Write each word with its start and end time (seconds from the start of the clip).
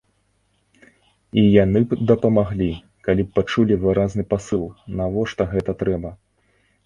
І 1.41 1.43
яны 1.63 1.79
б 1.89 1.99
дапамаглі, 2.11 2.69
калі 3.09 3.23
б 3.27 3.31
пачулі 3.39 3.77
выразны 3.85 4.23
пасыл, 4.31 4.63
навошта 5.03 5.43
гэта 5.55 5.71
трэба. 5.83 6.09